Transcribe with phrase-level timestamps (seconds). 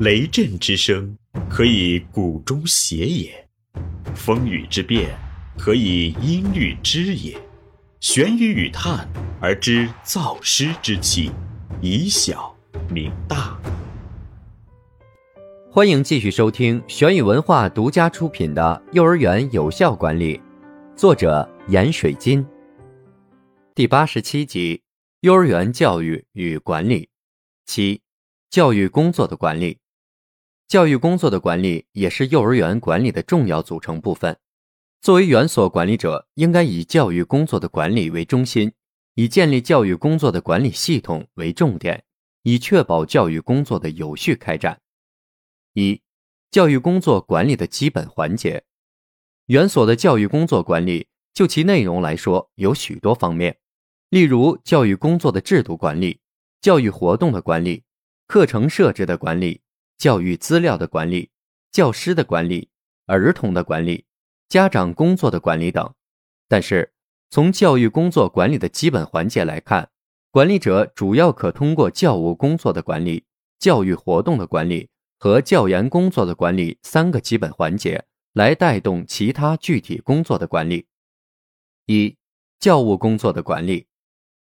[0.00, 1.18] 雷震之声，
[1.50, 3.32] 可以鼓中谐也；
[4.14, 5.10] 风雨之变，
[5.58, 7.36] 可以音律之也。
[7.98, 9.08] 玄于与叹
[9.40, 11.32] 而知造湿之气，
[11.80, 12.56] 以小
[12.88, 13.60] 明大。
[15.68, 20.38] 欢迎继续收听玄宇文化独家出品的《幼儿园有效管理》，
[20.94, 22.46] 作者闫水金。
[23.74, 24.80] 第八十七集：
[25.22, 27.08] 幼儿园教育与管理。
[27.66, 28.00] 七、
[28.48, 29.76] 教育工作的管理。
[30.68, 34.38] 教育工作的管理也是幼儿园管理的重要组成部分。
[35.00, 38.74] 作为园所管理者，应该以教育工作的管理为中心，
[39.14, 42.04] 以建立教育工作的管理系统为重点，
[42.42, 44.82] 以确保教育工作的有序开展。
[45.72, 46.02] 一、
[46.50, 48.64] 教育工作管理的基本环节。
[49.46, 53.56] 园所的教育工作管理，就其内容来说，有许多方面。
[54.10, 56.20] 例如，教育工作的制度管理、
[56.60, 57.84] 教育活动的管理、
[58.26, 59.62] 课程设置的管理、
[59.98, 61.30] 教育资料的管理、
[61.70, 62.70] 教师的管理、
[63.06, 64.06] 儿童的管理、
[64.48, 65.92] 家长工作的管理等。
[66.48, 66.92] 但是，
[67.28, 69.90] 从教育工作管理的基本环节来看，
[70.30, 73.24] 管理者主要可通过教务工作的管理、
[73.58, 74.88] 教育活动的管理。
[75.20, 80.86] 和教研工作的管理三个基本环节，来带动其他具体工作的管理。
[81.86, 82.16] 一、
[82.60, 83.88] 教务工作的管理。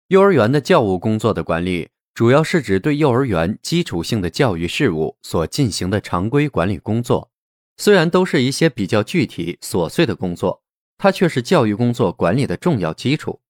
[0.08, 7.30] 幼儿园的教务工作的管理，主要是指对幼儿园基础性的教育事务所进行的常规管理工作。
[7.76, 10.62] 虽然都是一些比较具体琐碎的工作，
[10.98, 13.40] 它却是教育工作管理的重要基础。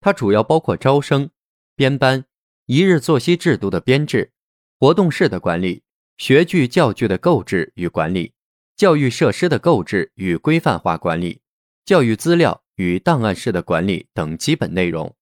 [0.00, 1.30] 它主要包括招生、
[1.74, 2.24] 编班、
[2.64, 4.32] 一日作息制度的编制、
[4.78, 5.82] 活动室的管理。
[6.18, 8.32] 学具教具的购置与管理，
[8.74, 11.42] 教育设施的购置与规范化管理，
[11.84, 15.14] 教育资料与档案室的管理等基本内容，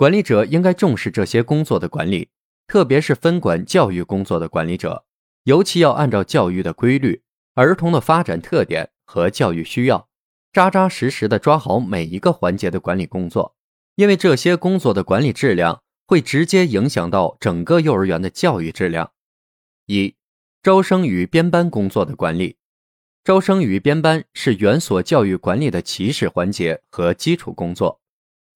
[0.00, 2.30] 管理者应该重视这些工作的管理，
[2.66, 5.04] 特别是分管教育工作的管理者，
[5.44, 7.20] 尤其要按照教育的规律、
[7.52, 10.08] 儿童的发展特点和教育需要，
[10.54, 13.54] 扎扎实实的抓好每一个环节的管理工作，
[13.96, 19.12] 因为这些工作的管理质量会直接影响到整个幼儿园的教育质量。
[19.84, 20.16] 一
[20.62, 22.56] 招生与编班工作的管理，
[23.22, 27.99] 招生与编班是园所教育管理的起始环节和基础工作。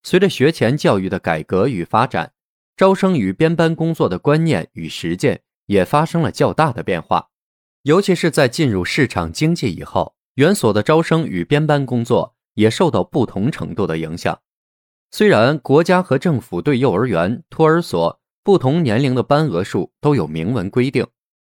[0.05, 2.35] 随着学前教育的改革与发展，
[2.77, 7.31] 招生与编班工作的观念与实践也发生了较大的变化。
[7.83, 14.39] 尤其是在进入市场经济以后，园所的招生与编班工作也受到不同程度的影响。
[15.11, 21.07] 虽然国家和政府对幼儿园、托儿所不同年龄的班额数都有明文规定。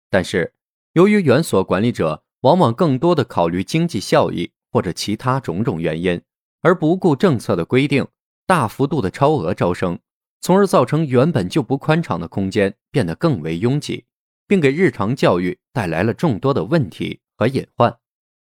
[0.09, 0.55] 但是，
[0.95, 6.21] 由于园所管理者往往更多的考虑经济效益或者其他种种原因，
[6.63, 8.07] 而不顾政策的规定，
[8.51, 9.97] 大幅度的超额招生，
[10.41, 14.07] 从而造成原本就不宽敞的空间变得更为拥挤，
[14.49, 17.97] 并给日常教育带来了众多的问题和隐患。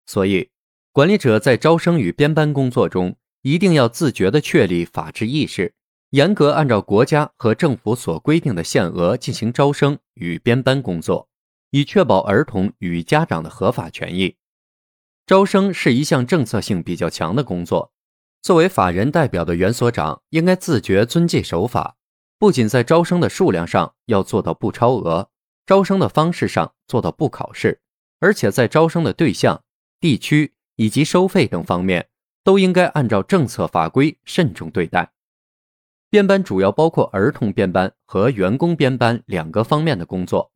[0.05, 0.51] 所以，
[0.91, 5.73] 管理者在招生与编班工作中，一定要自觉地确立法治意识，
[6.11, 11.27] 严格按照国家和政府所规定的限额进行招生与编班工作。
[11.71, 14.35] 以确保儿童与家长的合法权益。
[15.25, 17.91] 招生是一项政策性比较强的工作，
[18.45, 21.97] 作为法人代表的原所长应该自觉遵纪守法，
[22.37, 25.31] 不仅在招生的数量上要做到不超额，
[25.65, 27.81] 招生的方式上做到不考试，
[28.19, 29.63] 而且在招生的对象、
[29.99, 32.07] 地区以及收费等方面，
[32.43, 35.11] 都应该按照政策法规慎重对待。
[36.11, 40.51] 编班主要包括儿童编班和员工编班两个方面的工作。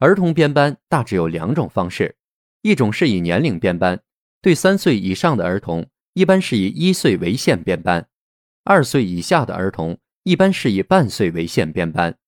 [0.00, 2.16] 儿童编班大致有两种方式，
[2.62, 4.02] 一种是以年龄编班，
[4.40, 8.02] 对三岁以上的儿童，一般是以一岁为限编班；
[8.64, 12.18] 二岁以下的儿童，一般是以半岁为限编班。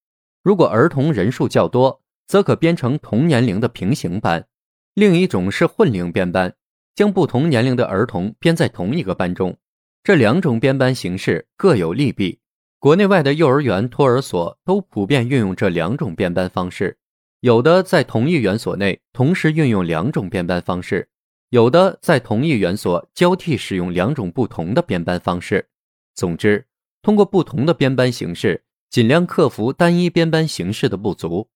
[0.43, 4.47] 如果儿童人数较多，则可编成同年龄的平行班。
[4.95, 6.55] 另一种是混龄编班，
[6.95, 9.59] 将不同年龄的儿童编在同一个班中。
[10.03, 12.41] 这两种编班形式各有利弊，
[12.79, 16.99] 国内外的幼儿园、托儿所都普遍运用这两种编班方式。
[17.41, 21.09] 有的在同一园所内同时运用两种编班方式，
[21.55, 25.69] 有的在同一园所交替使用两种不同的编班方式。
[26.13, 26.67] 总之，
[27.01, 31.49] 通过不同的编班形式，尽量克服单一编班形式的不足。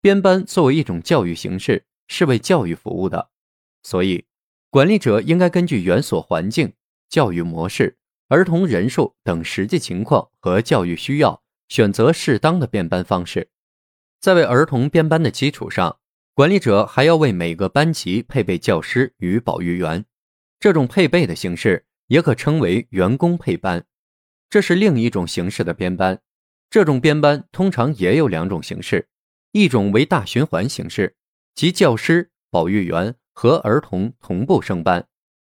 [0.00, 3.30] 编班作为一种教育形式，是为教育服务的，
[3.82, 4.24] 所以
[4.70, 6.72] 管理者应该根据园所环境、
[7.08, 7.98] 教育模式、
[8.28, 13.48] 儿童人数等实际情况和教育需要，选择适当的编班方式。
[14.20, 15.98] 在为儿童编班的基础上，
[16.34, 20.04] 管理者还要为每个班级配备教师与保育员。
[20.58, 23.84] 这种配备的形式也可称为员工配班，
[24.48, 26.20] 这是另一种形式的编班。
[26.68, 29.08] 这种编班通常也有两种形式，
[29.52, 31.16] 一种为大循环形式，
[31.54, 35.08] 即教师、保育员和儿童同步升班，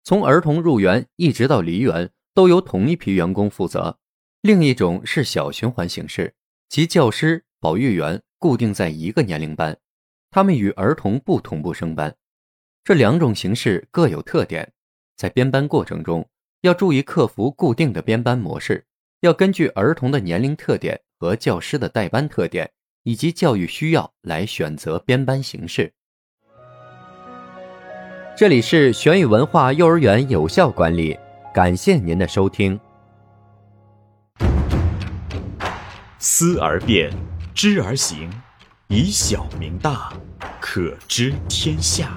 [0.04, 3.96] 从儿童入园一直到离园都由同一批员工负责；
[4.42, 6.34] 另一种是小循环形式，
[6.68, 9.78] 即教师、保育员固定在一个年龄班，
[10.30, 12.14] 他们与儿童不同步升班。
[12.84, 14.72] 这两种形式各有特点，
[15.16, 16.28] 在编班过程中
[16.60, 18.84] 要注意克服固定的编班模式，
[19.20, 22.70] 要根据儿童的年龄特点和教师的带班特点
[23.02, 25.92] 以及教育需要来选择编班形式。
[28.36, 31.18] 这里是玄宇文化幼儿园有效管理，
[31.54, 32.78] 感谢您的收听。
[36.18, 37.10] 思而变，
[37.54, 38.30] 知而行，
[38.88, 40.12] 以小明大，
[40.60, 42.16] 可知天下。